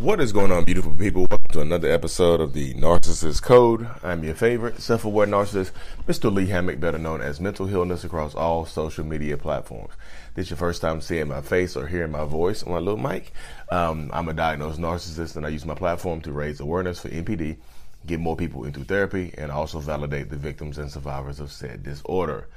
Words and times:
What 0.00 0.18
is 0.18 0.32
going 0.32 0.50
on, 0.50 0.64
beautiful 0.64 0.94
people? 0.94 1.26
Welcome 1.30 1.52
to 1.52 1.60
another 1.60 1.90
episode 1.90 2.40
of 2.40 2.54
the 2.54 2.72
Narcissist 2.72 3.42
Code. 3.42 3.86
I'm 4.02 4.24
your 4.24 4.34
favorite 4.34 4.80
self 4.80 5.04
aware 5.04 5.26
narcissist, 5.26 5.72
Mr. 6.08 6.32
Lee 6.32 6.46
Hammock, 6.46 6.80
better 6.80 6.96
known 6.96 7.20
as 7.20 7.38
Mental 7.38 7.66
Healness 7.66 8.02
across 8.02 8.34
all 8.34 8.64
social 8.64 9.04
media 9.04 9.36
platforms. 9.36 9.92
This 10.34 10.46
is 10.46 10.52
your 10.52 10.56
first 10.56 10.80
time 10.80 11.02
seeing 11.02 11.28
my 11.28 11.42
face 11.42 11.76
or 11.76 11.86
hearing 11.86 12.12
my 12.12 12.24
voice 12.24 12.62
on 12.62 12.72
my 12.72 12.78
little 12.78 12.96
mic. 12.96 13.32
Um, 13.70 14.10
I'm 14.14 14.30
a 14.30 14.32
diagnosed 14.32 14.80
narcissist 14.80 15.36
and 15.36 15.44
I 15.44 15.50
use 15.50 15.66
my 15.66 15.74
platform 15.74 16.22
to 16.22 16.32
raise 16.32 16.60
awareness 16.60 17.00
for 17.00 17.10
NPD, 17.10 17.58
get 18.06 18.20
more 18.20 18.36
people 18.36 18.64
into 18.64 18.84
therapy, 18.84 19.34
and 19.36 19.52
also 19.52 19.80
validate 19.80 20.30
the 20.30 20.36
victims 20.36 20.78
and 20.78 20.90
survivors 20.90 21.40
of 21.40 21.52
said 21.52 21.82
disorder. 21.82 22.48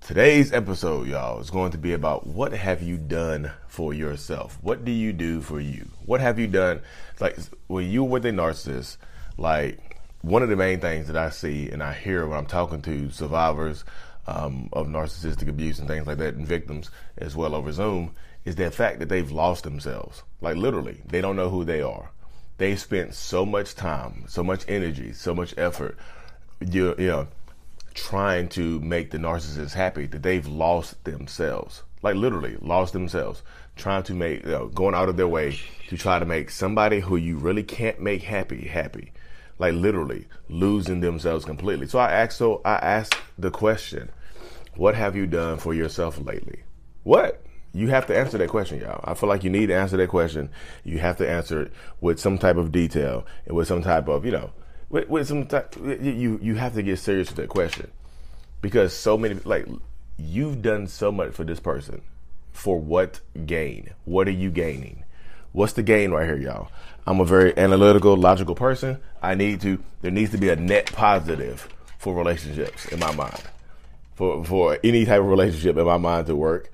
Today's 0.00 0.54
episode, 0.54 1.06
y'all, 1.06 1.38
is 1.40 1.50
going 1.50 1.72
to 1.72 1.78
be 1.78 1.92
about 1.92 2.26
what 2.26 2.52
have 2.52 2.82
you 2.82 2.96
done 2.96 3.50
for 3.66 3.92
yourself? 3.92 4.56
What 4.62 4.82
do 4.84 4.90
you 4.90 5.12
do 5.12 5.42
for 5.42 5.60
you? 5.60 5.86
What 6.06 6.22
have 6.22 6.38
you 6.38 6.46
done? 6.46 6.80
Like 7.20 7.36
when 7.66 7.90
you 7.90 8.04
were 8.04 8.10
with 8.10 8.24
a 8.24 8.30
narcissist, 8.30 8.96
like 9.36 10.00
one 10.22 10.42
of 10.42 10.48
the 10.48 10.56
main 10.56 10.80
things 10.80 11.08
that 11.08 11.16
I 11.16 11.28
see 11.28 11.68
and 11.68 11.82
I 11.82 11.92
hear 11.92 12.26
when 12.26 12.38
I'm 12.38 12.46
talking 12.46 12.80
to 12.82 13.10
survivors 13.10 13.84
um, 14.26 14.70
of 14.72 14.86
narcissistic 14.86 15.48
abuse 15.48 15.78
and 15.78 15.86
things 15.86 16.06
like 16.06 16.18
that 16.18 16.34
and 16.34 16.46
victims 16.46 16.90
as 17.18 17.36
well 17.36 17.54
over 17.54 17.70
Zoom 17.70 18.14
is 18.46 18.56
the 18.56 18.70
fact 18.70 19.00
that 19.00 19.10
they've 19.10 19.30
lost 19.30 19.64
themselves. 19.64 20.22
Like 20.40 20.56
literally, 20.56 21.02
they 21.06 21.20
don't 21.20 21.36
know 21.36 21.50
who 21.50 21.64
they 21.64 21.82
are. 21.82 22.10
They 22.56 22.76
spent 22.76 23.14
so 23.14 23.44
much 23.44 23.74
time, 23.74 24.24
so 24.26 24.42
much 24.42 24.64
energy, 24.68 25.12
so 25.12 25.34
much 25.34 25.54
effort. 25.58 25.98
You, 26.60 26.94
you 26.98 27.08
know, 27.08 27.28
trying 27.98 28.48
to 28.50 28.80
make 28.80 29.10
the 29.10 29.18
narcissist 29.18 29.74
happy 29.74 30.06
that 30.06 30.22
they've 30.22 30.46
lost 30.46 31.02
themselves. 31.04 31.82
Like 32.02 32.14
literally 32.16 32.56
lost 32.60 32.92
themselves. 32.92 33.42
Trying 33.76 34.04
to 34.04 34.14
make 34.14 34.44
you 34.44 34.50
know, 34.50 34.68
going 34.68 34.94
out 34.94 35.08
of 35.08 35.16
their 35.16 35.28
way 35.28 35.58
to 35.88 35.96
try 35.96 36.18
to 36.18 36.24
make 36.24 36.50
somebody 36.50 37.00
who 37.00 37.16
you 37.16 37.36
really 37.36 37.62
can't 37.62 38.00
make 38.00 38.22
happy 38.22 38.66
happy. 38.66 39.12
Like 39.58 39.74
literally 39.74 40.26
losing 40.48 41.00
themselves 41.00 41.44
completely. 41.44 41.86
So 41.86 41.98
i 41.98 42.10
asked 42.12 42.38
so 42.38 42.60
i 42.64 42.76
asked 42.76 43.16
the 43.38 43.50
question 43.50 44.10
what 44.76 44.94
have 44.94 45.16
you 45.16 45.26
done 45.26 45.58
for 45.58 45.74
yourself 45.74 46.20
lately? 46.20 46.62
What? 47.02 47.42
You 47.72 47.88
have 47.88 48.06
to 48.06 48.16
answer 48.16 48.38
that 48.38 48.48
question 48.48 48.80
y'all. 48.80 49.04
I 49.04 49.14
feel 49.14 49.28
like 49.28 49.42
you 49.42 49.50
need 49.50 49.66
to 49.66 49.74
answer 49.74 49.96
that 49.96 50.08
question. 50.08 50.50
You 50.84 50.98
have 50.98 51.16
to 51.16 51.28
answer 51.28 51.62
it 51.62 51.72
with 52.00 52.20
some 52.20 52.38
type 52.38 52.56
of 52.56 52.70
detail 52.70 53.26
and 53.46 53.56
with 53.56 53.66
some 53.66 53.82
type 53.82 54.06
of 54.08 54.24
you 54.24 54.30
know 54.30 54.52
with, 54.90 55.08
with 55.08 55.28
some 55.28 55.46
you 56.00 56.38
you 56.42 56.54
have 56.54 56.74
to 56.74 56.82
get 56.82 56.98
serious 56.98 57.28
with 57.28 57.36
that 57.36 57.48
question. 57.48 57.90
Because 58.60 58.92
so 58.92 59.16
many 59.16 59.34
like 59.44 59.66
you've 60.16 60.62
done 60.62 60.86
so 60.86 61.12
much 61.12 61.32
for 61.32 61.44
this 61.44 61.60
person. 61.60 62.02
For 62.52 62.80
what 62.80 63.20
gain? 63.46 63.90
What 64.04 64.26
are 64.26 64.32
you 64.32 64.50
gaining? 64.50 65.04
What's 65.52 65.74
the 65.74 65.82
gain 65.82 66.10
right 66.10 66.26
here 66.26 66.36
y'all? 66.36 66.70
I'm 67.06 67.20
a 67.20 67.24
very 67.24 67.56
analytical 67.56 68.16
logical 68.16 68.54
person. 68.54 68.98
I 69.22 69.34
need 69.34 69.60
to 69.62 69.82
there 70.02 70.10
needs 70.10 70.32
to 70.32 70.38
be 70.38 70.48
a 70.48 70.56
net 70.56 70.86
positive 70.92 71.68
for 71.98 72.14
relationships 72.14 72.86
in 72.86 72.98
my 72.98 73.14
mind. 73.14 73.42
For 74.14 74.44
for 74.44 74.78
any 74.82 75.04
type 75.04 75.20
of 75.20 75.26
relationship 75.26 75.76
in 75.76 75.84
my 75.84 75.98
mind 75.98 76.26
to 76.26 76.36
work 76.36 76.72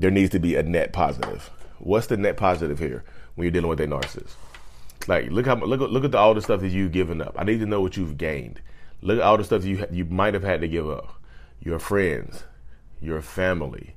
there 0.00 0.12
needs 0.12 0.30
to 0.30 0.38
be 0.38 0.54
a 0.54 0.62
net 0.62 0.92
positive. 0.92 1.50
What's 1.80 2.06
the 2.06 2.16
net 2.16 2.36
positive 2.36 2.78
here 2.78 3.02
when 3.34 3.44
you're 3.44 3.50
dealing 3.50 3.68
with 3.68 3.80
a 3.80 3.86
narcissist 3.86 4.34
like 5.06 5.30
look 5.30 5.46
how 5.46 5.54
look 5.54 5.80
look 5.80 6.04
at 6.04 6.12
the, 6.12 6.18
all 6.18 6.34
the 6.34 6.42
stuff 6.42 6.60
that 6.60 6.68
you've 6.68 6.92
given 6.92 7.20
up 7.22 7.34
i 7.38 7.44
need 7.44 7.60
to 7.60 7.66
know 7.66 7.80
what 7.80 7.96
you've 7.96 8.18
gained 8.18 8.60
look 9.00 9.18
at 9.18 9.22
all 9.22 9.36
the 9.36 9.44
stuff 9.44 9.64
you 9.64 9.86
you 9.90 10.04
might 10.04 10.34
have 10.34 10.42
had 10.42 10.60
to 10.60 10.68
give 10.68 10.88
up 10.88 11.18
your 11.60 11.78
friends, 11.78 12.44
your 13.00 13.20
family, 13.20 13.94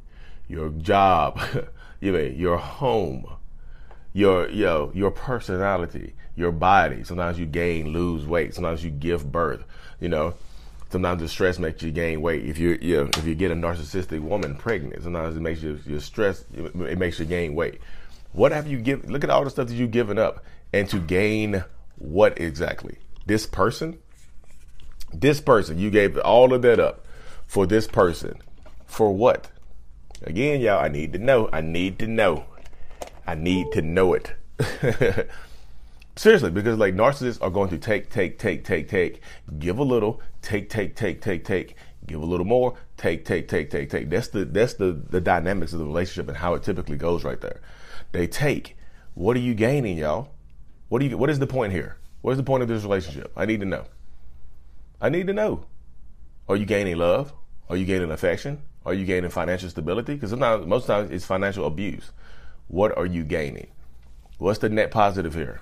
your 0.47 0.69
job, 0.69 1.39
you 1.99 2.11
know, 2.11 2.19
your 2.19 2.57
home, 2.57 3.25
your 4.13 4.49
you 4.49 4.65
know, 4.65 4.91
your 4.93 5.11
personality, 5.11 6.13
your 6.35 6.51
body. 6.51 7.03
Sometimes 7.03 7.39
you 7.39 7.45
gain, 7.45 7.93
lose 7.93 8.25
weight. 8.25 8.53
Sometimes 8.53 8.83
you 8.83 8.91
give 8.91 9.31
birth. 9.31 9.63
You 9.99 10.09
know, 10.09 10.33
sometimes 10.89 11.21
the 11.21 11.27
stress 11.27 11.59
makes 11.59 11.81
you 11.83 11.91
gain 11.91 12.21
weight. 12.21 12.45
If 12.45 12.57
you 12.57 12.77
you 12.81 12.97
know, 12.97 13.09
if 13.17 13.25
you 13.25 13.35
get 13.35 13.51
a 13.51 13.55
narcissistic 13.55 14.21
woman 14.21 14.55
pregnant, 14.55 15.03
sometimes 15.03 15.37
it 15.37 15.41
makes 15.41 15.61
you 15.61 15.79
you 15.85 15.99
stress. 15.99 16.45
It 16.53 16.97
makes 16.97 17.19
you 17.19 17.25
gain 17.25 17.55
weight. 17.55 17.79
What 18.33 18.51
have 18.53 18.67
you 18.67 18.77
given? 18.79 19.11
Look 19.11 19.23
at 19.23 19.29
all 19.29 19.43
the 19.43 19.49
stuff 19.49 19.67
that 19.67 19.75
you've 19.75 19.91
given 19.91 20.17
up, 20.17 20.43
and 20.73 20.87
to 20.89 20.99
gain 20.99 21.63
what 21.97 22.39
exactly? 22.39 22.97
This 23.25 23.45
person. 23.45 23.99
This 25.13 25.41
person, 25.41 25.77
you 25.77 25.89
gave 25.89 26.17
all 26.19 26.53
of 26.53 26.61
that 26.61 26.79
up 26.79 27.05
for 27.45 27.67
this 27.67 27.85
person. 27.87 28.39
For 28.85 29.13
what? 29.13 29.49
Again, 30.23 30.61
y'all, 30.61 30.83
I 30.83 30.87
need 30.87 31.13
to 31.13 31.19
know. 31.19 31.49
I 31.51 31.61
need 31.61 31.99
to 31.99 32.07
know. 32.07 32.45
I 33.27 33.35
need 33.35 33.71
to 33.73 33.81
know 33.81 34.13
it. 34.13 34.33
Seriously, 36.15 36.51
because 36.51 36.77
like 36.77 36.93
narcissists 36.93 37.41
are 37.41 37.49
going 37.49 37.69
to 37.69 37.77
take, 37.77 38.09
take, 38.09 38.37
take, 38.37 38.63
take, 38.63 38.87
take, 38.87 39.21
give 39.59 39.79
a 39.79 39.83
little, 39.83 40.21
take, 40.41 40.69
take, 40.69 40.95
take, 40.95 41.21
take, 41.21 41.43
take, 41.43 41.75
give 42.05 42.21
a 42.21 42.25
little 42.25 42.45
more, 42.45 42.75
take, 42.97 43.25
take, 43.25 43.47
take, 43.47 43.69
take, 43.69 43.89
take. 43.89 44.09
That's 44.09 44.27
the 44.27 44.45
that's 44.45 44.75
the 44.75 45.01
the 45.09 45.21
dynamics 45.21 45.73
of 45.73 45.79
the 45.79 45.85
relationship 45.85 46.27
and 46.27 46.37
how 46.37 46.53
it 46.53 46.63
typically 46.63 46.97
goes 46.97 47.23
right 47.23 47.39
there. 47.41 47.61
They 48.11 48.27
take. 48.27 48.77
What 49.13 49.35
are 49.35 49.41
you 49.41 49.53
gaining, 49.55 49.97
y'all? 49.97 50.29
What 50.91 50.99
do 50.99 51.05
you 51.05 51.17
what 51.17 51.29
is 51.29 51.39
the 51.39 51.47
point 51.47 51.71
here? 51.71 51.95
What 52.21 52.31
is 52.31 52.37
the 52.37 52.43
point 52.43 52.63
of 52.63 52.67
this 52.67 52.83
relationship? 52.83 53.31
I 53.37 53.45
need 53.45 53.61
to 53.61 53.65
know. 53.65 53.85
I 54.99 55.07
need 55.07 55.27
to 55.27 55.33
know. 55.33 55.63
Are 56.49 56.57
you 56.57 56.65
gaining 56.65 56.97
love? 56.97 57.31
Are 57.69 57.77
you 57.77 57.85
gaining 57.85 58.11
affection? 58.11 58.61
Are 58.85 58.93
you 58.93 59.05
gaining 59.05 59.29
financial 59.29 59.69
stability? 59.69 60.15
Because 60.15 60.31
sometimes, 60.31 60.67
most 60.67 60.87
times, 60.87 61.09
it's 61.09 61.23
financial 61.23 61.65
abuse. 61.65 62.11
What 62.67 62.97
are 62.97 63.05
you 63.05 63.23
gaining? 63.23 63.67
What's 64.37 64.59
the 64.59 64.67
net 64.67 64.91
positive 64.91 65.33
here? 65.33 65.61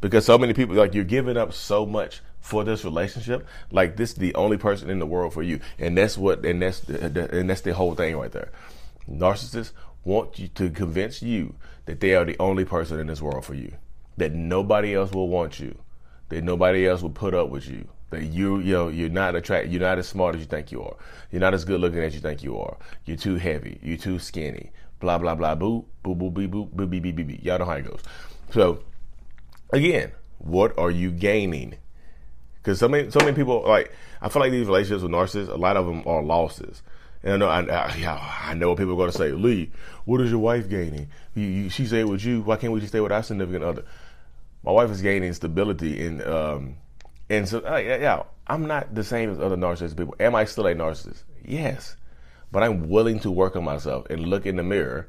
Because 0.00 0.24
so 0.24 0.38
many 0.38 0.52
people, 0.52 0.76
like, 0.76 0.94
you're 0.94 1.02
giving 1.02 1.36
up 1.36 1.52
so 1.52 1.84
much 1.84 2.20
for 2.38 2.62
this 2.62 2.84
relationship. 2.84 3.44
Like, 3.72 3.96
this 3.96 4.10
is 4.12 4.18
the 4.18 4.36
only 4.36 4.56
person 4.56 4.88
in 4.88 5.00
the 5.00 5.06
world 5.06 5.34
for 5.34 5.42
you, 5.42 5.58
and 5.80 5.98
that's 5.98 6.16
what, 6.16 6.46
and 6.46 6.62
that's, 6.62 6.78
the, 6.78 7.28
and 7.36 7.50
that's 7.50 7.62
the 7.62 7.74
whole 7.74 7.96
thing 7.96 8.16
right 8.16 8.30
there. 8.30 8.52
Narcissists 9.10 9.72
want 10.04 10.38
you 10.38 10.46
to 10.46 10.70
convince 10.70 11.22
you 11.22 11.56
that 11.86 11.98
they 11.98 12.14
are 12.14 12.24
the 12.24 12.36
only 12.38 12.64
person 12.64 13.00
in 13.00 13.08
this 13.08 13.20
world 13.20 13.44
for 13.44 13.54
you, 13.54 13.72
that 14.18 14.34
nobody 14.34 14.94
else 14.94 15.12
will 15.12 15.28
want 15.28 15.58
you, 15.58 15.76
that 16.28 16.44
nobody 16.44 16.86
else 16.86 17.02
will 17.02 17.10
put 17.10 17.34
up 17.34 17.48
with 17.48 17.68
you, 17.68 17.88
that 18.10 18.24
you 18.24 18.58
you 18.58 18.72
know 18.72 18.88
you're 18.88 19.08
not 19.08 19.34
attract 19.34 19.68
you're 19.68 19.80
not 19.80 19.98
as 19.98 20.08
smart 20.08 20.34
as 20.34 20.40
you 20.40 20.46
think 20.46 20.70
you 20.72 20.82
are. 20.82 20.96
You're 21.30 21.40
not 21.40 21.54
as 21.54 21.64
good 21.64 21.80
looking 21.80 22.00
as 22.00 22.14
you 22.14 22.20
think 22.20 22.42
you 22.42 22.58
are. 22.58 22.76
You're 23.04 23.16
too 23.16 23.36
heavy. 23.36 23.78
You're 23.82 23.96
too 23.96 24.18
skinny. 24.18 24.70
Blah 25.00 25.18
blah 25.18 25.34
blah 25.34 25.54
boo 25.54 25.84
boo 26.02 26.14
boo 26.14 26.30
boo 26.30 26.48
boo 26.48 26.66
boo 26.66 26.86
boo 26.86 27.00
boo 27.00 27.24
boo. 27.24 27.38
Y'all 27.42 27.58
know 27.58 27.64
how 27.64 27.72
it 27.72 27.88
goes. 27.88 28.02
So 28.50 28.82
again, 29.72 30.12
what 30.38 30.76
are 30.78 30.90
you 30.90 31.10
gaining? 31.10 31.74
Because 32.56 32.78
so 32.78 32.88
many 32.88 33.10
so 33.10 33.20
many 33.20 33.32
people 33.32 33.62
like 33.66 33.92
I 34.20 34.28
feel 34.28 34.40
like 34.40 34.50
these 34.52 34.66
relationships 34.66 35.02
with 35.02 35.12
narcissists, 35.12 35.48
a 35.48 35.56
lot 35.56 35.76
of 35.76 35.86
them 35.86 36.02
are 36.06 36.22
losses. 36.22 36.82
And 37.22 37.32
I 37.32 37.36
know 37.36 37.48
I, 37.48 37.60
I, 37.62 38.50
I 38.50 38.54
know 38.54 38.70
what 38.70 38.78
people 38.78 38.94
are 38.94 38.96
going 38.96 39.10
to 39.10 39.18
say. 39.18 39.32
Lee, 39.32 39.72
what 40.04 40.20
is 40.20 40.30
your 40.30 40.38
wife 40.38 40.68
gaining? 40.68 41.08
You, 41.34 41.46
you, 41.46 41.68
she 41.68 41.86
stay 41.86 42.04
with 42.04 42.24
you. 42.24 42.42
Why 42.42 42.56
can't 42.56 42.72
we 42.72 42.80
just 42.80 42.92
stay 42.92 43.00
with 43.00 43.10
our 43.10 43.22
significant 43.22 43.64
other? 43.64 43.84
My 44.62 44.72
wife 44.72 44.90
is 44.90 45.02
gaining 45.02 45.32
stability 45.32 46.04
in 46.04 46.22
um, 46.26 46.76
and 47.30 47.48
so, 47.48 47.60
uh, 47.60 47.76
yeah, 47.76 48.22
I'm 48.46 48.66
not 48.66 48.94
the 48.94 49.04
same 49.04 49.30
as 49.30 49.38
other 49.38 49.56
narcissistic 49.56 49.96
people. 49.96 50.14
Am 50.18 50.34
I 50.34 50.44
still 50.44 50.66
a 50.66 50.74
narcissist? 50.74 51.24
Yes. 51.44 51.96
But 52.50 52.62
I'm 52.62 52.88
willing 52.88 53.20
to 53.20 53.30
work 53.30 53.56
on 53.56 53.64
myself 53.64 54.06
and 54.08 54.26
look 54.26 54.46
in 54.46 54.56
the 54.56 54.62
mirror 54.62 55.08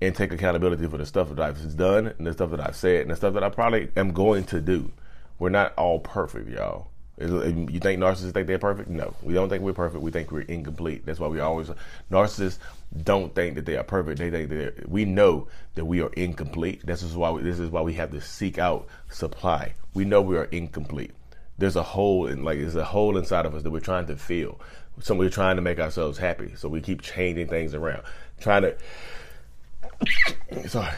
and 0.00 0.14
take 0.14 0.32
accountability 0.32 0.88
for 0.88 0.98
the 0.98 1.06
stuff 1.06 1.28
that 1.28 1.38
I've 1.38 1.76
done 1.76 2.08
and 2.08 2.26
the 2.26 2.32
stuff 2.32 2.50
that 2.50 2.60
I've 2.60 2.74
said 2.74 3.02
and 3.02 3.10
the 3.10 3.16
stuff 3.16 3.34
that 3.34 3.44
I 3.44 3.50
probably 3.50 3.90
am 3.96 4.12
going 4.12 4.44
to 4.44 4.60
do. 4.60 4.90
We're 5.38 5.50
not 5.50 5.74
all 5.74 6.00
perfect, 6.00 6.48
y'all. 6.48 6.88
You 7.18 7.78
think 7.80 8.00
narcissists 8.00 8.32
think 8.32 8.46
they're 8.46 8.58
perfect? 8.58 8.88
No, 8.88 9.14
we 9.22 9.34
don't 9.34 9.48
think 9.48 9.62
we're 9.62 9.74
perfect. 9.74 10.02
We 10.02 10.10
think 10.10 10.32
we're 10.32 10.40
incomplete. 10.42 11.04
That's 11.04 11.20
why 11.20 11.28
we 11.28 11.40
always 11.40 11.70
narcissists 12.10 12.58
don't 13.02 13.34
think 13.34 13.54
that 13.56 13.66
they 13.66 13.76
are 13.76 13.84
perfect. 13.84 14.18
They 14.18 14.30
think 14.30 14.48
that 14.48 14.88
we 14.88 15.04
know 15.04 15.46
that 15.74 15.84
we 15.84 16.00
are 16.00 16.10
incomplete. 16.14 16.84
This 16.86 17.02
is 17.02 17.14
why 17.14 17.30
we, 17.30 17.42
this 17.42 17.58
is 17.58 17.70
why 17.70 17.82
we 17.82 17.94
have 17.94 18.10
to 18.12 18.20
seek 18.20 18.58
out 18.58 18.88
supply. 19.10 19.74
We 19.94 20.04
know 20.04 20.22
we 20.22 20.36
are 20.36 20.44
incomplete 20.44 21.12
there's 21.58 21.76
a 21.76 21.82
hole 21.82 22.26
in 22.26 22.42
like 22.42 22.58
there's 22.58 22.74
a 22.74 22.84
hole 22.84 23.16
inside 23.16 23.46
of 23.46 23.54
us 23.54 23.62
that 23.62 23.70
we're 23.70 23.80
trying 23.80 24.06
to 24.06 24.16
fill. 24.16 24.60
So 25.00 25.14
we're 25.14 25.30
trying 25.30 25.56
to 25.56 25.62
make 25.62 25.78
ourselves 25.78 26.18
happy. 26.18 26.52
So 26.56 26.68
we 26.68 26.80
keep 26.80 27.02
changing 27.02 27.48
things 27.48 27.74
around, 27.74 28.02
trying 28.40 28.62
to 28.62 28.76
sorry, 30.68 30.92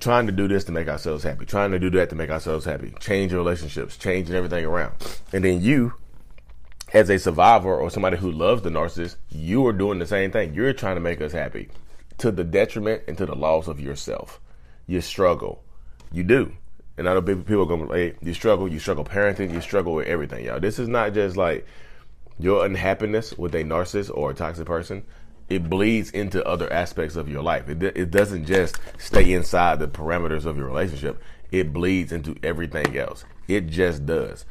trying 0.00 0.26
to 0.26 0.32
do 0.32 0.48
this 0.48 0.64
to 0.64 0.72
make 0.72 0.88
ourselves 0.88 1.24
happy, 1.24 1.44
trying 1.44 1.70
to 1.70 1.78
do 1.78 1.90
that 1.90 2.10
to 2.10 2.16
make 2.16 2.30
ourselves 2.30 2.64
happy, 2.64 2.94
changing 3.00 3.36
relationships, 3.36 3.96
changing 3.96 4.34
everything 4.34 4.64
around, 4.64 4.94
and 5.32 5.44
then 5.44 5.60
you. 5.60 5.94
As 6.92 7.08
a 7.08 7.18
survivor 7.18 7.74
or 7.74 7.88
somebody 7.88 8.18
who 8.18 8.30
loves 8.30 8.60
the 8.60 8.68
narcissist, 8.68 9.16
you 9.30 9.66
are 9.66 9.72
doing 9.72 9.98
the 9.98 10.06
same 10.06 10.30
thing. 10.30 10.52
You're 10.52 10.74
trying 10.74 10.96
to 10.96 11.00
make 11.00 11.22
us 11.22 11.32
happy 11.32 11.70
to 12.18 12.30
the 12.30 12.44
detriment 12.44 13.04
and 13.08 13.16
to 13.16 13.24
the 13.24 13.34
loss 13.34 13.66
of 13.66 13.80
yourself. 13.80 14.38
You 14.86 15.00
struggle. 15.00 15.64
You 16.12 16.22
do. 16.22 16.52
And 16.98 17.08
I 17.08 17.14
know 17.14 17.22
people 17.22 17.62
are 17.62 17.66
gonna 17.66 17.86
like 17.86 18.18
you 18.20 18.34
struggle, 18.34 18.68
you 18.68 18.78
struggle 18.78 19.04
parenting, 19.04 19.52
you 19.52 19.62
struggle 19.62 19.94
with 19.94 20.06
everything, 20.06 20.44
y'all. 20.44 20.60
This 20.60 20.78
is 20.78 20.88
not 20.88 21.14
just 21.14 21.36
like 21.36 21.66
your 22.38 22.66
unhappiness 22.66 23.32
with 23.38 23.54
a 23.54 23.64
narcissist 23.64 24.10
or 24.14 24.30
a 24.30 24.34
toxic 24.34 24.66
person 24.66 25.02
it 25.52 25.68
bleeds 25.68 26.10
into 26.10 26.42
other 26.46 26.72
aspects 26.72 27.14
of 27.14 27.28
your 27.28 27.42
life. 27.42 27.68
It, 27.68 27.82
it 27.82 28.10
doesn't 28.10 28.46
just 28.46 28.78
stay 28.98 29.32
inside 29.32 29.80
the 29.80 29.86
parameters 29.86 30.46
of 30.46 30.56
your 30.56 30.66
relationship. 30.66 31.22
It 31.50 31.74
bleeds 31.74 32.10
into 32.10 32.36
everything 32.42 32.96
else. 32.96 33.26
It 33.48 33.66
just 33.66 34.06
does. 34.06 34.46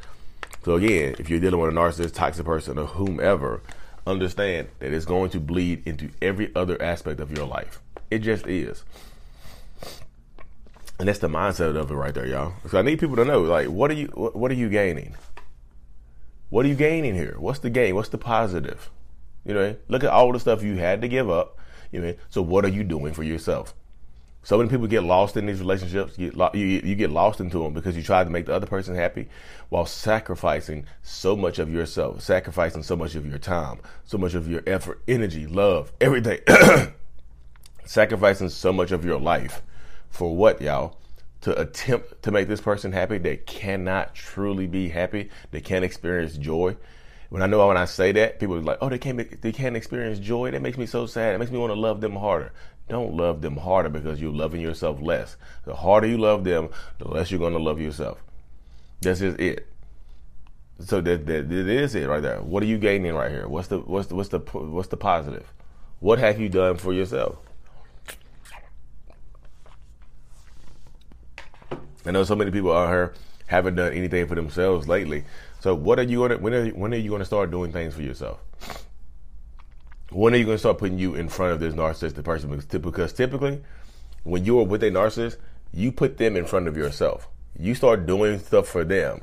So 0.64 0.76
again, 0.76 1.16
if 1.18 1.28
you're 1.28 1.40
dealing 1.40 1.58
with 1.58 1.70
a 1.70 1.76
narcissist, 1.76 2.14
toxic 2.14 2.46
person, 2.46 2.78
or 2.78 2.86
whomever, 2.86 3.62
understand 4.06 4.68
that 4.78 4.92
it's 4.92 5.04
going 5.04 5.30
to 5.30 5.40
bleed 5.40 5.82
into 5.86 6.10
every 6.22 6.54
other 6.54 6.80
aspect 6.80 7.18
of 7.18 7.36
your 7.36 7.46
life. 7.46 7.80
It 8.08 8.20
just 8.20 8.46
is. 8.46 8.84
And 11.00 11.08
that's 11.08 11.18
the 11.18 11.26
mindset 11.28 11.76
of 11.76 11.90
it 11.90 11.94
right 11.94 12.14
there, 12.14 12.26
y'all. 12.26 12.52
So 12.70 12.78
I 12.78 12.82
need 12.82 13.00
people 13.00 13.16
to 13.16 13.24
know, 13.24 13.40
like, 13.40 13.66
what 13.66 13.90
are 13.90 13.94
you, 13.94 14.06
what 14.06 14.52
are 14.52 14.54
you 14.54 14.68
gaining? 14.68 15.16
What 16.50 16.64
are 16.64 16.68
you 16.68 16.76
gaining 16.76 17.16
here? 17.16 17.34
What's 17.38 17.58
the 17.58 17.70
gain? 17.70 17.96
What's 17.96 18.10
the 18.10 18.18
positive? 18.18 18.88
You 19.44 19.54
know, 19.54 19.76
look 19.88 20.04
at 20.04 20.10
all 20.10 20.32
the 20.32 20.40
stuff 20.40 20.62
you 20.62 20.76
had 20.76 21.02
to 21.02 21.08
give 21.08 21.30
up. 21.30 21.58
You 21.90 22.00
know, 22.00 22.14
so 22.30 22.42
what 22.42 22.64
are 22.64 22.68
you 22.68 22.84
doing 22.84 23.12
for 23.12 23.22
yourself? 23.22 23.74
So 24.44 24.58
many 24.58 24.68
people 24.68 24.88
get 24.88 25.04
lost 25.04 25.36
in 25.36 25.46
these 25.46 25.60
relationships. 25.60 26.18
You, 26.18 26.32
you, 26.52 26.64
you 26.64 26.94
get 26.96 27.10
lost 27.10 27.40
into 27.40 27.62
them 27.62 27.74
because 27.74 27.96
you 27.96 28.02
try 28.02 28.24
to 28.24 28.30
make 28.30 28.46
the 28.46 28.54
other 28.54 28.66
person 28.66 28.96
happy 28.96 29.28
while 29.68 29.86
sacrificing 29.86 30.86
so 31.02 31.36
much 31.36 31.60
of 31.60 31.72
yourself, 31.72 32.22
sacrificing 32.22 32.82
so 32.82 32.96
much 32.96 33.14
of 33.14 33.24
your 33.24 33.38
time, 33.38 33.78
so 34.04 34.18
much 34.18 34.34
of 34.34 34.48
your 34.48 34.62
effort, 34.66 35.00
energy, 35.06 35.46
love, 35.46 35.92
everything. 36.00 36.40
sacrificing 37.84 38.48
so 38.48 38.72
much 38.72 38.90
of 38.90 39.04
your 39.04 39.20
life 39.20 39.62
for 40.10 40.34
what, 40.34 40.60
y'all? 40.60 40.98
To 41.42 41.60
attempt 41.60 42.22
to 42.22 42.30
make 42.30 42.48
this 42.48 42.60
person 42.60 42.92
happy, 42.92 43.18
they 43.18 43.36
cannot 43.36 44.14
truly 44.14 44.66
be 44.66 44.88
happy. 44.88 45.30
They 45.50 45.60
can't 45.60 45.84
experience 45.84 46.36
joy. 46.36 46.76
When 47.32 47.40
I 47.40 47.46
know 47.46 47.66
when 47.66 47.78
I 47.78 47.86
say 47.86 48.12
that, 48.12 48.38
people 48.38 48.56
are 48.56 48.60
like, 48.60 48.76
"Oh, 48.82 48.90
they 48.90 48.98
can't 48.98 49.40
they 49.40 49.52
can't 49.52 49.74
experience 49.74 50.18
joy." 50.18 50.50
That 50.50 50.60
makes 50.60 50.76
me 50.76 50.84
so 50.84 51.06
sad. 51.06 51.34
It 51.34 51.38
makes 51.38 51.50
me 51.50 51.56
want 51.56 51.72
to 51.72 51.80
love 51.80 52.02
them 52.02 52.14
harder. 52.14 52.52
Don't 52.90 53.14
love 53.14 53.40
them 53.40 53.56
harder 53.56 53.88
because 53.88 54.20
you're 54.20 54.30
loving 54.30 54.60
yourself 54.60 55.00
less. 55.00 55.38
The 55.64 55.74
harder 55.74 56.06
you 56.06 56.18
love 56.18 56.44
them, 56.44 56.68
the 56.98 57.08
less 57.08 57.30
you're 57.30 57.40
going 57.40 57.54
to 57.54 57.58
love 57.58 57.80
yourself. 57.80 58.22
That's 59.00 59.20
just 59.20 59.40
it. 59.40 59.66
So 60.80 61.00
that, 61.00 61.24
that, 61.24 61.48
that 61.48 61.68
is 61.68 61.94
it 61.94 62.06
right 62.06 62.20
there. 62.20 62.42
What 62.42 62.62
are 62.62 62.66
you 62.66 62.76
gaining 62.76 63.14
right 63.14 63.30
here? 63.30 63.48
What's 63.48 63.68
the 63.68 63.78
what's 63.78 64.08
the 64.08 64.14
what's 64.14 64.28
the 64.28 64.40
what's 64.40 64.88
the 64.88 64.98
positive? 64.98 65.50
What 66.00 66.18
have 66.18 66.38
you 66.38 66.50
done 66.50 66.76
for 66.76 66.92
yourself? 66.92 67.38
I 72.04 72.10
know 72.10 72.24
so 72.24 72.36
many 72.36 72.50
people 72.50 72.74
out 72.74 72.90
here 72.90 73.14
haven't 73.52 73.74
done 73.74 73.92
anything 73.92 74.26
for 74.26 74.34
themselves 74.34 74.88
lately. 74.88 75.24
So 75.60 75.74
what 75.74 75.98
are 75.98 76.04
you 76.04 76.20
gonna 76.20 76.38
when 76.38 76.54
are, 76.54 76.68
when 76.70 76.94
are 76.94 76.96
you 76.96 77.10
gonna 77.10 77.26
start 77.26 77.50
doing 77.50 77.70
things 77.70 77.94
for 77.94 78.00
yourself? 78.00 78.40
When 80.10 80.32
are 80.32 80.38
you 80.38 80.46
gonna 80.46 80.56
start 80.56 80.78
putting 80.78 80.98
you 80.98 81.14
in 81.14 81.28
front 81.28 81.52
of 81.52 81.60
this 81.60 81.74
narcissistic 81.74 82.24
person? 82.24 82.48
Because 82.80 83.12
typically, 83.12 83.62
when 84.24 84.46
you 84.46 84.58
are 84.58 84.64
with 84.64 84.82
a 84.82 84.90
narcissist, 84.90 85.36
you 85.74 85.92
put 85.92 86.16
them 86.16 86.34
in 86.34 86.46
front 86.46 86.66
of 86.66 86.78
yourself. 86.78 87.28
You 87.58 87.74
start 87.74 88.06
doing 88.06 88.38
stuff 88.38 88.68
for 88.68 88.84
them, 88.84 89.20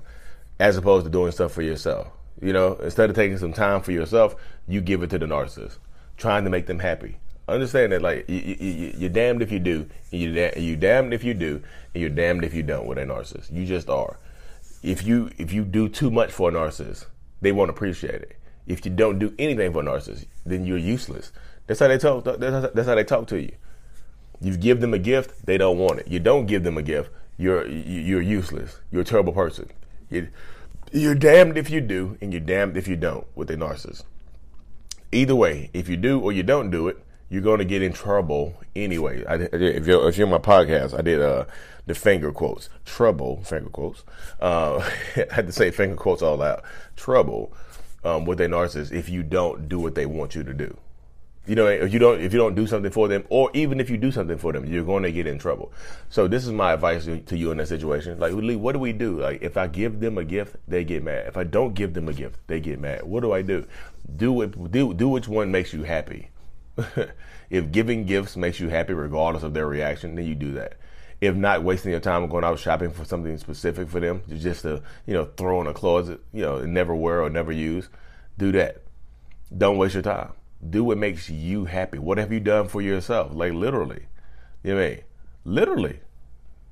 as 0.60 0.78
opposed 0.78 1.06
to 1.06 1.12
doing 1.12 1.31
stuff 1.31 1.52
for 1.52 1.64
yourself. 1.64 2.08
You 2.40 2.54
know, 2.54 2.76
instead 2.76 3.10
of 3.10 3.16
taking 3.16 3.40
some 3.40 3.54
time 3.54 3.81
for 3.81 3.92
yourself, 3.92 4.36
you 4.68 4.80
give 4.80 5.02
it 5.02 5.10
to 5.10 5.18
the 5.18 5.26
narcissist, 5.26 5.78
trying 6.18 6.44
to 6.44 6.52
make 6.52 6.68
them 6.68 6.80
happy 6.80 7.18
understand 7.50 7.92
that 7.92 8.01
like 8.01 8.30
you, 8.30 8.38
you, 8.38 8.94
you're 8.98 9.10
damned 9.10 9.42
if 9.42 9.51
you 9.51 9.60
do, 9.60 9.88
and 10.12 10.22
you 10.22 10.51
you 10.57 10.75
damned 10.75 11.13
if 11.13 11.24
you 11.24 11.34
do, 11.34 11.62
and 11.94 12.01
you're 12.01 12.10
damned 12.10 12.44
if 12.44 12.54
you 12.54 12.63
don't 12.63 12.86
with 12.86 12.98
a 12.98 13.04
narcissist. 13.04 13.51
You 13.51 13.66
just 13.66 13.90
are. 13.90 14.18
If 14.81 15.06
you 15.06 15.31
if 15.38 15.51
you 15.51 15.66
do 15.66 15.90
too 15.90 16.10
much 16.12 16.31
for 16.31 16.50
a 16.50 16.54
narcissist, 16.54 17.06
they 17.42 17.51
won't 17.51 17.69
appreciate 17.69 18.22
it. 18.22 18.36
If 18.68 18.86
you 18.86 18.92
don't 18.92 19.19
do 19.19 19.34
anything 19.40 19.74
for 19.74 19.81
a 19.81 19.86
narcissist, 19.86 20.28
then 20.46 20.66
you're 20.66 20.78
useless. 20.78 21.31
That's 21.68 21.80
how 21.80 21.88
they 21.88 21.98
talk. 21.98 22.24
That's 22.24 22.88
how 22.88 22.96
they 22.96 23.04
talk 23.04 23.28
to 23.28 23.42
you. 23.42 23.52
You 24.42 24.56
give 24.56 24.80
them 24.80 24.94
a 24.94 25.00
gift, 25.00 25.45
they 25.45 25.57
don't 25.57 25.78
want 25.78 26.00
it. 26.00 26.07
You 26.07 26.19
don't 26.19 26.45
give 26.45 26.63
them 26.63 26.78
a 26.78 26.81
gift, 26.81 27.12
you're 27.38 27.68
you're 27.68 28.22
useless. 28.22 28.80
You're 28.92 29.02
a 29.02 29.06
terrible 29.06 29.34
person. 29.34 29.69
You're, 30.10 30.30
you're 30.92 31.16
damned 31.16 31.57
if 31.57 31.69
you 31.69 31.81
do, 31.81 32.18
and 32.22 32.34
you're 32.34 32.40
damned 32.40 32.78
if 32.78 32.88
you 32.88 32.95
don't 32.95 33.28
with 33.36 33.52
a 33.52 33.56
narcissist. 33.56 34.04
Either 35.12 35.36
way, 35.36 35.69
if 35.74 35.90
you 35.90 35.98
do 35.98 36.19
or 36.19 36.31
you 36.31 36.44
don't 36.44 36.69
do 36.69 36.88
it, 36.88 37.04
you're 37.30 37.42
going 37.42 37.60
to 37.60 37.66
get 37.66 37.81
in 37.81 37.94
trouble 37.94 38.56
anyway. 38.76 39.24
I, 39.26 39.36
if 39.36 39.88
you're 39.88 40.10
if 40.10 40.18
you're 40.18 40.28
in 40.28 40.31
my 40.31 40.40
podcast, 40.40 40.98
I 40.98 41.02
did 41.02 41.22
uh, 41.22 41.46
the 41.86 41.96
finger 41.96 42.31
quotes, 42.31 42.70
trouble 42.86 43.44
finger 43.44 43.70
quotes. 43.70 44.04
Uh, 44.42 44.78
I 45.16 45.34
had 45.34 45.48
to 45.48 45.54
say 45.54 45.72
finger 45.72 45.96
quotes 45.96 46.22
all 46.22 46.42
out. 46.42 46.64
Trouble 46.96 47.54
um, 48.04 48.26
with 48.26 48.42
a 48.42 48.48
narcissist 48.48 48.92
if 48.92 49.10
you 49.10 49.24
don't 49.24 49.70
do 49.70 49.80
what 49.80 49.96
they 49.96 50.06
want 50.06 50.36
you 50.36 50.44
to 50.44 50.54
do. 50.54 50.76
You 51.46 51.56
know, 51.56 51.66
if 51.66 51.92
you 51.94 52.00
don't 52.00 52.22
if 52.22 52.34
you 52.34 52.40
don't 52.40 52.54
do 52.54 52.68
something 52.68 52.92
for 52.92 53.08
them, 53.08 53.24
or 53.30 53.50
even 53.54 53.80
if 53.80 53.90
you 53.90 53.98
do 53.98 54.12
something 54.12 54.38
for 54.38 54.52
them, 54.54 54.66
you're 54.66 54.84
going 54.84 55.04
to 55.04 55.12
get 55.12 55.26
in 55.26 55.40
trouble. 55.40 55.72
So 56.10 56.28
this 56.28 56.46
is 56.46 56.52
my 56.52 56.74
advice 56.74 57.06
to 57.06 57.38
you 57.38 57.52
in 57.52 57.58
that 57.58 57.68
situation. 57.68 58.20
Like, 58.20 58.34
Lee, 58.34 58.56
what 58.56 58.74
do 58.74 58.80
we 58.80 58.94
do? 58.94 59.20
Like, 59.20 59.42
if 59.42 59.58
I 59.58 59.68
give 59.68 60.00
them 60.00 60.20
a 60.20 60.24
gift, 60.24 60.58
they 60.68 60.84
get 60.84 61.04
mad. 61.04 61.26
If 61.28 61.38
I 61.38 61.44
don't 61.44 61.74
give 61.74 61.94
them 61.94 62.08
a 62.08 62.14
gift, 62.14 62.40
they 62.48 62.60
get 62.60 62.80
mad. 62.80 63.04
What 63.04 63.22
do 63.22 63.31
I 63.31 63.42
do? 63.42 63.66
Do 64.16 64.42
it. 64.42 64.72
Do 64.72 64.94
do 64.94 65.10
which 65.10 65.28
one 65.28 65.50
makes 65.50 65.74
you 65.74 65.84
happy 65.84 66.30
if 67.50 67.72
giving 67.72 68.06
gifts 68.06 68.36
makes 68.36 68.60
you 68.60 68.70
happy 68.70 68.94
regardless 68.94 69.44
of 69.44 69.54
their 69.54 69.68
reaction, 69.68 70.16
then 70.16 70.26
you 70.26 70.36
do 70.36 70.54
that. 70.54 70.76
If 71.22 71.36
not 71.36 71.64
wasting 71.64 71.92
your 71.92 72.00
time 72.00 72.28
going 72.28 72.46
out 72.46 72.60
shopping 72.60 72.92
for 72.92 73.04
something 73.04 73.38
specific 73.38 73.90
for 73.90 74.00
them, 74.00 74.22
just 74.30 74.62
to, 74.62 74.81
you 75.06 75.14
know, 75.14 75.26
throw 75.38 75.60
in 75.62 75.68
a 75.68 75.74
closet, 75.74 76.22
you 76.31 76.42
know, 76.42 76.66
never 76.66 76.96
wear 76.96 77.22
or 77.22 77.30
never 77.30 77.52
use, 77.52 77.90
do 78.38 78.52
that. 78.54 78.81
Don't 79.56 79.78
waste 79.78 79.96
your 79.96 80.04
time. 80.04 80.31
Do 80.68 80.84
what 80.84 80.98
makes 80.98 81.30
you 81.30 81.66
happy. 81.66 82.00
What 82.00 82.18
have 82.18 82.31
you 82.31 82.40
done 82.40 82.68
for 82.68 82.81
yourself? 82.81 83.34
Like 83.34 83.54
literally. 83.54 84.06
You 84.64 84.76
know 84.76 84.81
I 84.81 84.90
mean? 84.90 85.00
Literally. 85.44 86.00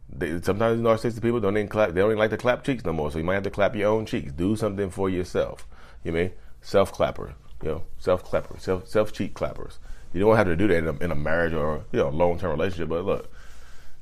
They, 0.09 0.41
sometimes 0.41 0.79
narcissistic 0.79 1.21
people 1.21 1.41
don't 1.41 1.57
even 1.57 1.67
clap. 1.67 1.89
They 1.89 1.99
don't 1.99 2.11
even 2.11 2.19
like 2.19 2.29
to 2.29 2.37
clap 2.37 2.63
cheeks 2.63 2.85
no 2.85 2.93
more. 2.93 3.11
So 3.11 3.17
you 3.17 3.25
might 3.25 3.33
have 3.33 3.43
to 3.43 3.49
clap 3.49 3.75
your 3.75 3.89
own 3.89 4.05
cheeks. 4.05 4.31
Do 4.31 4.55
something 4.55 4.89
for 4.89 5.09
yourself. 5.09 5.67
You 6.03 6.11
know 6.11 6.19
I 6.19 6.21
mean? 6.23 6.31
Self 6.61 6.93
clapper. 6.93 7.35
You 7.61 7.69
know, 7.69 7.83
self 7.97 8.23
clappers, 8.23 8.61
self 8.61 8.87
self 8.87 9.11
cheek 9.11 9.33
clappers. 9.33 9.79
You 10.13 10.21
don't 10.21 10.35
have 10.35 10.47
to 10.47 10.55
do 10.55 10.67
that 10.67 10.77
in 10.77 10.87
a, 10.87 10.93
in 11.03 11.11
a 11.11 11.15
marriage 11.15 11.53
or 11.53 11.83
you 11.91 11.99
know 11.99 12.09
long 12.09 12.39
term 12.39 12.51
relationship. 12.51 12.89
But 12.89 13.05
look, 13.05 13.31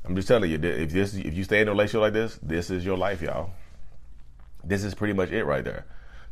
I'm 0.06 0.16
just 0.16 0.28
telling 0.28 0.50
you, 0.50 0.58
if 0.62 0.92
this 0.92 1.14
if 1.16 1.34
you 1.34 1.44
stay 1.44 1.62
in 1.62 1.68
a 1.68 1.72
relationship 1.72 2.02
like 2.02 2.14
this, 2.14 2.40
this 2.42 2.70
is 2.70 2.86
your 2.86 2.98
life, 2.98 3.22
y'all. 3.22 3.52
This 4.64 4.84
is 4.84 4.94
pretty 4.94 5.14
much 5.14 5.32
it 5.32 5.44
right 5.44 5.64
there. 5.64 5.86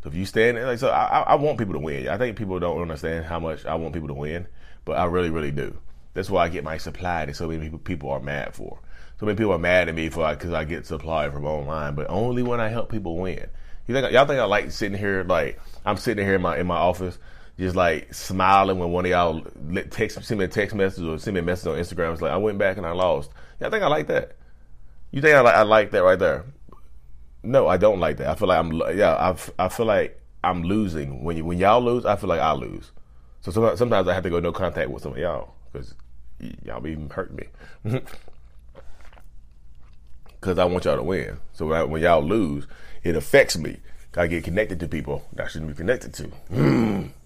So 0.04 0.10
if 0.10 0.16
you 0.16 0.26
stay 0.26 0.50
in, 0.50 0.62
like, 0.62 0.80
so 0.80 0.90
I, 0.90 1.22
I 1.22 1.36
want 1.36 1.58
people 1.58 1.74
to 1.74 1.80
win. 1.80 2.10
I 2.10 2.18
think 2.18 2.38
people 2.38 2.60
don't 2.60 2.82
understand 2.82 3.26
how 3.26 3.40
much 3.40 3.66
I 3.66 3.76
want 3.76 3.94
people 3.94 4.10
to 4.10 4.14
win, 4.14 4.48
but 4.84 4.98
I 4.98 5.06
really, 5.06 5.30
really 5.30 5.52
do. 5.52 5.78
That's 6.14 6.30
why 6.30 6.46
I 6.46 6.50
get 6.50 6.64
my 6.64 6.78
supply 6.78 7.26
that 7.26 7.36
so 7.36 7.48
many 7.48 7.62
people, 7.62 7.80
people 7.80 8.12
are 8.12 8.20
mad 8.20 8.54
for. 8.54 8.80
So 9.20 9.26
many 9.26 9.38
people 9.38 9.54
are 9.54 9.60
mad 9.60 9.88
at 9.88 9.96
me 9.96 10.10
for 10.10 10.30
because 10.30 10.52
I 10.52 10.66
get 10.66 10.86
supply 10.86 11.30
from 11.30 11.46
online, 11.46 11.96
but 11.96 12.08
only 12.10 12.44
when 12.44 12.60
I 12.60 12.68
help 12.68 12.92
people 12.92 13.18
win. 13.18 13.48
You 13.88 13.94
think 13.96 14.12
y'all 14.12 14.26
think 14.26 14.40
I 14.40 14.46
like 14.46 14.72
sitting 14.72 14.98
here 14.98 15.24
like 15.24 15.60
I'm 15.86 15.98
sitting 15.98 16.26
here 16.26 16.36
in 16.36 16.42
my 16.42 16.58
in 16.58 16.68
my 16.68 16.78
office 16.78 17.18
just 17.58 17.76
like 17.76 18.14
smiling 18.14 18.80
when 18.80 18.92
one 18.92 19.06
of 19.06 19.12
y'all 19.12 19.42
text 19.92 20.24
send 20.24 20.40
me 20.40 20.46
a 20.46 20.48
text 20.48 20.76
message 20.76 21.04
or 21.04 21.18
send 21.20 21.36
me 21.36 21.42
a 21.42 21.44
message 21.44 21.68
on 21.68 21.78
Instagram. 21.78 22.14
It's 22.14 22.22
like 22.22 22.32
I 22.32 22.38
went 22.38 22.58
back 22.58 22.78
and 22.78 22.86
I 22.86 22.92
lost. 22.92 23.32
Y'all 23.60 23.70
think 23.70 23.84
I 23.84 23.88
like 23.88 24.08
that? 24.08 24.36
You 25.12 25.22
think 25.22 25.36
I 25.36 25.42
like 25.42 25.56
I 25.56 25.62
like 25.62 25.92
that 25.92 26.04
right 26.04 26.18
there? 26.18 26.46
No, 27.44 27.68
I 27.68 27.78
don't 27.78 28.00
like 28.00 28.18
that. 28.18 28.28
I 28.28 28.36
feel 28.36 28.48
like 28.48 28.60
I'm 28.60 28.98
yeah. 28.98 29.14
I 29.14 29.66
I 29.66 29.70
feel 29.70 29.86
like 29.86 30.20
I'm 30.44 30.64
losing 30.64 31.24
when 31.24 31.38
you, 31.38 31.46
when 31.46 31.60
y'all 31.60 31.82
lose. 31.82 32.06
I 32.06 32.16
feel 32.16 32.30
like 32.30 32.42
I 32.42 32.54
lose. 32.54 32.92
So 33.42 33.52
sometimes, 33.52 33.78
sometimes 33.80 34.08
I 34.08 34.14
have 34.14 34.24
to 34.24 34.30
go 34.30 34.40
no 34.40 34.52
contact 34.52 34.90
with 34.90 35.04
some 35.04 35.12
of 35.12 35.18
y'all 35.18 35.54
because 35.72 35.94
y'all 36.64 36.82
be 36.82 36.96
hurt 37.12 37.34
me. 37.34 38.02
Because 40.40 40.60
I 40.60 40.66
want 40.66 40.84
y'all 40.84 40.98
to 40.98 41.04
win. 41.04 41.40
So 41.54 41.68
when, 41.68 41.80
I, 41.80 41.84
when 41.86 42.02
y'all 42.02 42.22
lose, 42.22 42.68
it 43.02 43.16
affects 43.16 43.58
me. 43.58 43.78
I 44.18 44.28
get 44.28 44.44
connected 44.44 44.78
to 44.82 44.90
people 44.90 45.26
that 45.32 45.46
I 45.46 45.48
shouldn't 45.48 45.72
be 45.72 45.78
connected 45.78 46.14
to. 46.16 47.10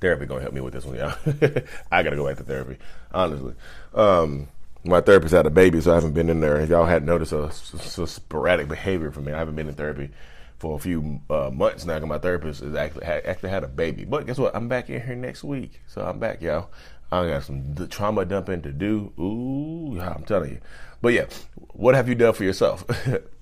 Therapy 0.00 0.26
gonna 0.26 0.42
help 0.42 0.52
me 0.52 0.60
with 0.60 0.74
this 0.74 0.84
one, 0.84 0.96
y'all. 0.96 1.14
I 1.90 2.02
gotta 2.02 2.16
go 2.16 2.26
back 2.26 2.36
to 2.36 2.44
therapy, 2.44 2.78
honestly. 3.12 3.54
Um, 3.94 4.48
my 4.84 5.00
therapist 5.00 5.34
had 5.34 5.46
a 5.46 5.50
baby, 5.50 5.80
so 5.80 5.92
I 5.92 5.94
haven't 5.94 6.12
been 6.12 6.30
in 6.30 6.40
there. 6.40 6.64
Y'all 6.64 6.86
had 6.86 7.04
noticed 7.04 7.32
a, 7.32 7.44
a, 7.44 8.06
sporadic 8.06 8.68
behavior 8.68 9.10
from 9.10 9.24
me, 9.24 9.32
I 9.32 9.38
haven't 9.38 9.56
been 9.56 9.68
in 9.68 9.74
therapy 9.74 10.10
for 10.58 10.76
a 10.76 10.78
few 10.78 11.20
uh, 11.28 11.50
months 11.52 11.84
now. 11.84 11.98
My 12.00 12.18
therapist 12.18 12.62
is 12.62 12.74
actually 12.74 13.06
had, 13.06 13.24
actually 13.26 13.50
had 13.50 13.64
a 13.64 13.68
baby. 13.68 14.04
But 14.04 14.26
guess 14.26 14.38
what? 14.38 14.54
I'm 14.54 14.68
back 14.68 14.88
in 14.88 15.02
here 15.02 15.16
next 15.16 15.44
week, 15.44 15.80
so 15.86 16.02
I'm 16.02 16.18
back, 16.18 16.40
y'all. 16.40 16.70
I 17.10 17.26
got 17.28 17.44
some 17.44 17.88
trauma 17.88 18.24
dumping 18.24 18.62
to 18.62 18.72
do. 18.72 19.12
Ooh, 19.18 20.00
I'm 20.00 20.24
telling 20.24 20.50
you. 20.50 20.60
But 21.00 21.12
yeah, 21.12 21.26
what 21.72 21.94
have 21.94 22.08
you 22.08 22.14
done 22.14 22.32
for 22.32 22.44
yourself? 22.44 22.84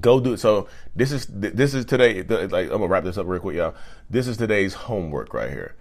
Go 0.00 0.20
do 0.20 0.34
it. 0.34 0.38
So 0.38 0.68
this 0.94 1.12
is 1.12 1.26
this 1.26 1.74
is 1.74 1.84
today. 1.84 2.22
Like 2.22 2.66
I'm 2.66 2.68
gonna 2.68 2.86
wrap 2.86 3.04
this 3.04 3.18
up 3.18 3.26
real 3.26 3.40
quick, 3.40 3.56
y'all. 3.56 3.74
This 4.10 4.26
is 4.26 4.36
today's 4.36 4.74
homework 4.74 5.32
right 5.32 5.50
here. 5.50 5.74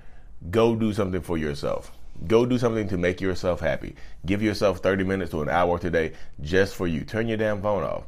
Go 0.52 0.76
do 0.76 0.94
something 0.94 1.22
for 1.22 1.38
yourself. 1.38 1.92
Go 2.28 2.46
do 2.46 2.58
something 2.58 2.88
to 2.90 2.98
make 2.98 3.20
yourself 3.20 3.60
happy. 3.60 3.96
Give 4.26 4.42
yourself 4.42 4.80
30 4.80 5.04
minutes 5.04 5.32
to 5.32 5.42
an 5.42 5.50
hour 5.50 5.78
today 5.80 6.14
just 6.42 6.76
for 6.76 6.88
you. 6.88 7.04
Turn 7.04 7.28
your 7.28 7.38
damn 7.38 7.62
phone 7.62 7.84
off. 7.84 8.04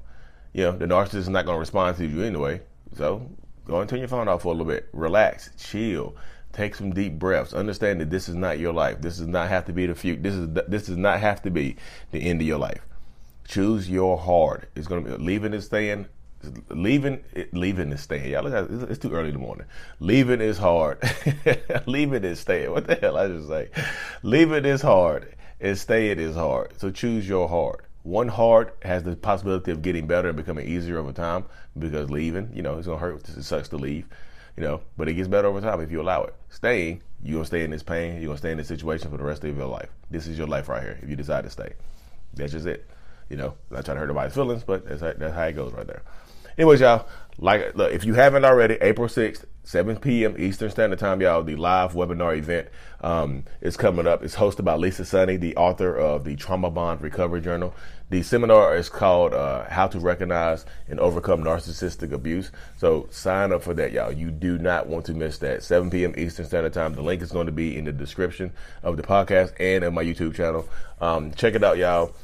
You 0.54 0.64
know 0.64 0.72
the 0.72 0.86
narcissist 0.86 1.16
is 1.16 1.30
not 1.30 1.46
gonna 1.46 1.60
respond 1.60 1.98
to 1.98 2.06
you 2.06 2.24
anyway. 2.24 2.62
So 2.96 3.30
go 3.66 3.82
and 3.82 3.90
turn 3.90 4.00
your 4.00 4.08
phone 4.08 4.28
off 4.28 4.44
for 4.44 4.50
a 4.50 4.52
little 4.52 4.72
bit. 4.72 4.88
Relax, 4.94 5.50
chill, 5.58 6.16
Take 6.58 6.74
some 6.74 6.92
deep 6.92 7.20
breaths. 7.20 7.54
Understand 7.54 8.02
that 8.02 8.10
this 8.10 8.28
is 8.28 8.34
not 8.34 8.58
your 8.58 8.74
life. 8.74 9.00
This 9.00 9.18
does 9.18 9.28
not 9.28 9.48
have 9.50 9.66
to 9.66 9.74
be 9.74 9.86
the 9.86 9.94
future. 9.94 10.20
This 10.20 10.34
is 10.34 10.50
this 10.68 10.88
does 10.88 10.98
not 10.98 11.20
have 11.20 11.42
to 11.44 11.52
be 11.52 11.76
the 12.10 12.20
end 12.20 12.42
of 12.42 12.48
your 12.48 12.58
life. 12.58 12.82
Choose 13.48 13.90
your 13.90 14.18
hard. 14.18 14.68
It's 14.76 14.88
gonna 14.88 15.02
be 15.02 15.12
leaving 15.12 15.54
and 15.54 15.64
staying. 15.64 16.08
Leaving, 16.70 17.24
leaving 17.54 17.92
is 17.94 18.02
staying. 18.02 18.32
Y'all 18.32 18.44
look 18.44 18.90
it's 18.90 19.00
too 19.00 19.14
early 19.14 19.30
in 19.30 19.34
the 19.36 19.40
morning. 19.40 19.66
Leaving 20.02 20.42
is 20.42 20.58
hard. 20.58 21.02
leaving 21.86 22.26
is 22.26 22.42
staying. 22.42 22.72
What 22.72 22.88
the 22.88 22.96
hell 22.96 23.18
I 23.18 23.28
just 23.30 23.48
say? 23.48 23.70
Leaving 24.22 24.66
is 24.66 24.82
hard, 24.82 25.34
and 25.62 25.78
staying 25.78 26.20
is 26.20 26.36
hard. 26.36 26.78
So 26.78 26.92
choose 26.92 27.28
your 27.28 27.48
hard. 27.48 27.84
One 28.04 28.28
hard 28.28 28.74
has 28.84 29.04
the 29.04 29.16
possibility 29.16 29.72
of 29.72 29.82
getting 29.82 30.08
better 30.08 30.28
and 30.28 30.38
becoming 30.38 30.68
easier 30.68 30.98
over 30.98 31.14
time 31.14 31.46
because 31.80 32.10
leaving, 32.10 32.52
you 32.54 32.62
know, 32.62 32.78
it's 32.78 32.88
gonna 32.88 33.00
hurt. 33.00 33.28
It 33.30 33.44
sucks 33.44 33.70
to 33.70 33.78
leave, 33.78 34.08
you 34.58 34.64
know, 34.64 34.82
but 34.98 35.08
it 35.08 35.14
gets 35.14 35.30
better 35.30 35.48
over 35.48 35.62
time 35.62 35.80
if 35.80 35.90
you 35.90 36.02
allow 36.02 36.24
it. 36.24 36.36
Staying, 36.50 37.02
you're 37.24 37.36
gonna 37.36 37.46
stay 37.46 37.64
in 37.64 37.72
this 37.72 37.84
pain. 37.84 38.16
You're 38.16 38.28
gonna 38.28 38.38
stay 38.40 38.52
in 38.52 38.58
this 38.58 38.68
situation 38.68 39.10
for 39.10 39.18
the 39.18 39.24
rest 39.24 39.46
of 39.46 39.56
your 39.56 39.68
life. 39.68 39.90
This 40.12 40.28
is 40.28 40.38
your 40.38 40.48
life 40.48 40.68
right 40.68 40.84
here. 40.84 41.00
If 41.02 41.10
you 41.10 41.16
decide 41.16 41.46
to 41.46 41.50
stay, 41.50 41.74
that's 42.34 42.52
just 42.52 42.66
it. 42.66 42.86
You 43.30 43.38
know, 43.38 43.56
not 43.70 43.86
trying 43.86 43.96
to 43.96 44.00
hurt 44.00 44.06
anybody's 44.06 44.34
feelings, 44.34 44.64
but 44.64 44.88
that's 44.88 45.02
how, 45.02 45.14
that's 45.18 45.34
how 45.34 45.44
it 45.44 45.54
goes 45.54 45.74
right 45.74 45.88
there. 45.88 46.04
Anyways, 46.58 46.80
y'all, 46.80 47.08
like, 47.38 47.76
look, 47.76 47.92
if 47.92 48.04
you 48.04 48.16
haven't 48.16 48.46
already, 48.46 48.76
April 48.82 49.08
6th, 49.08 49.46
7 49.64 49.98
p.m. 49.98 50.36
Eastern 50.40 50.72
Standard 50.72 50.98
Time, 50.98 51.22
y'all, 51.22 51.44
the 51.44 51.56
live 51.56 51.94
webinar 51.94 52.36
event 52.36 52.68
um, 53.02 53.44
is 53.62 53.78
coming 53.78 54.08
up. 54.08 54.24
It's 54.24 54.36
hosted 54.36 54.64
by 54.64 54.76
Lisa 54.76 55.06
Sunny, 55.06 55.38
the 55.38 55.56
author 55.56 55.96
of 55.96 56.24
the 56.24 56.36
Trauma 56.36 56.72
Bond 56.72 57.02
Recovery 57.02 57.42
Journal. 57.42 57.76
The 58.10 58.24
seminar 58.24 58.76
is 58.78 58.88
called 58.88 59.34
uh, 59.34 59.66
How 59.70 59.86
to 59.88 60.00
Recognize 60.00 60.66
and 60.88 61.00
Overcome 61.00 61.44
Narcissistic 61.44 62.14
Abuse. 62.14 62.50
So 62.78 63.08
sign 63.12 63.52
up 63.52 63.62
for 63.62 63.74
that, 63.74 63.92
y'all. 63.92 64.12
You 64.12 64.32
do 64.32 64.58
not 64.58 64.88
want 64.88 65.06
to 65.08 65.14
miss 65.14 65.38
that. 65.40 65.62
7 65.62 65.90
p.m. 65.92 66.16
Eastern 66.18 66.46
Standard 66.46 66.74
Time. 66.74 66.94
The 66.94 67.02
link 67.02 67.22
is 67.22 67.32
going 67.32 67.48
to 67.48 67.52
be 67.52 67.78
in 67.78 67.84
the 67.84 67.92
description 67.92 68.54
of 68.82 68.98
the 68.98 69.04
podcast 69.04 69.52
and 69.60 69.84
on 69.84 69.94
my 69.94 70.04
YouTube 70.04 70.34
channel. 70.34 70.68
Um, 71.02 71.34
check 71.34 71.54
it 71.54 71.64
out, 71.64 71.78
y'all. 71.78 72.16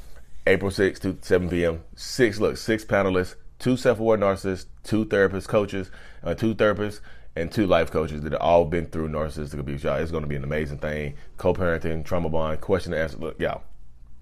April 0.46 0.72
6th 0.72 1.00
to 1.00 1.18
7 1.22 1.50
p.m. 1.50 1.84
Six, 1.96 2.40
look, 2.40 2.58
six 2.58 2.84
panelists 2.84 3.36
two 3.64 3.78
self-aware 3.78 4.18
narcissists, 4.18 4.66
two 4.84 5.06
therapist 5.06 5.48
coaches, 5.48 5.90
uh, 6.22 6.34
two 6.34 6.54
therapists, 6.54 7.00
and 7.38 7.50
two 7.50 7.66
life 7.66 7.90
coaches 7.90 8.22
that 8.22 8.34
have 8.34 8.42
all 8.42 8.66
been 8.66 8.86
through 8.88 9.08
narcissistic 9.08 9.58
abuse. 9.58 9.86
Y'all, 9.86 9.96
it's 9.96 10.12
going 10.12 10.22
to 10.22 10.28
be 10.28 10.36
an 10.36 10.44
amazing 10.44 10.78
thing. 10.80 11.16
Co-parenting, 11.38 12.04
trauma 12.04 12.30
bond, 12.30 12.60
question 12.60 12.92
and 12.92 13.02
answer. 13.02 13.18
Look, 13.18 13.40
y'all, 13.40 13.64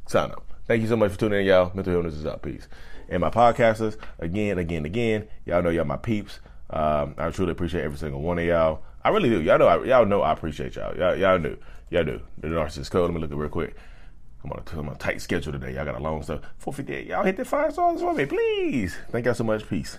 sign 0.08 0.30
up. 0.30 0.46
Thank 0.68 0.84
you 0.84 0.88
so 0.88 0.96
much 0.96 1.12
for 1.12 1.18
tuning 1.18 1.42
in, 1.42 1.48
y'all. 1.48 1.72
Mental 1.74 1.92
Healness 1.92 2.14
is 2.14 2.26
up. 2.28 2.44
Peace. 2.44 2.68
And 3.10 3.22
my 3.22 3.32
podcasters, 3.32 3.98
again, 4.20 4.60
again, 4.60 4.86
again, 4.86 5.28
y'all 5.46 5.64
know 5.64 5.70
y'all 5.70 5.86
my 5.86 5.98
peeps. 5.98 6.40
Um, 6.70 7.16
I 7.18 7.32
truly 7.32 7.52
appreciate 7.52 7.84
every 7.84 7.98
single 7.98 8.22
one 8.22 8.38
of 8.38 8.46
y'all. 8.46 8.84
I 9.04 9.10
really 9.10 9.30
do. 9.30 9.42
Y'all 9.42 9.58
know. 9.58 9.68
I, 9.68 9.84
y'all 9.84 10.06
know. 10.06 10.22
I 10.22 10.32
appreciate 10.32 10.76
y'all. 10.76 10.96
Y'all, 10.96 11.16
y'all 11.16 11.40
do. 11.40 11.58
Y'all 11.90 12.04
do. 12.04 12.22
The 12.38 12.48
narcissist 12.48 12.92
code. 12.92 13.10
Let 13.10 13.16
me 13.16 13.20
look 13.20 13.32
at 13.32 13.38
real 13.38 13.50
quick. 13.50 13.76
I'm 14.44 14.52
on, 14.52 14.64
a, 14.66 14.80
I'm 14.80 14.90
on 14.90 14.96
a 14.96 14.98
tight 14.98 15.22
schedule 15.22 15.54
today. 15.54 15.76
Y'all 15.76 15.86
got 15.86 15.96
a 15.96 16.04
long 16.04 16.24
stuff. 16.24 16.42
458. 16.58 17.08
Y'all 17.08 17.24
hit 17.24 17.38
the 17.38 17.46
five 17.46 17.74
stars 17.74 18.02
for 18.02 18.14
me, 18.14 18.26
please. 18.26 18.96
Thank 19.12 19.26
y'all 19.26 19.36
so 19.36 19.44
much. 19.44 19.68
Peace. 19.68 19.98